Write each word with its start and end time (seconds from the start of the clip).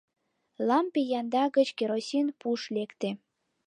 Лампе 0.67 1.01
янда 1.19 1.43
гыч 1.57 1.69
керосин 1.77 2.27
пуш 2.39 2.61
лекте. 2.75 3.09